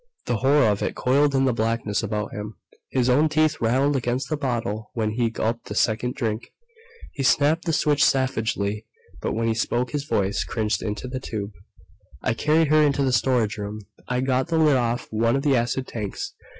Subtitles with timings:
[0.25, 2.55] The horror of it coiled in the blackness about him.
[2.89, 6.51] His own teeth rattled against the bottle when he gulped the second drink.
[7.11, 8.87] He snapped the switch savagely,
[9.21, 11.51] but when he spoke his voice cringed into the tube:
[12.23, 13.81] "I carried her into the storage room.
[14.07, 16.33] I got the lid off one of the acid tanks.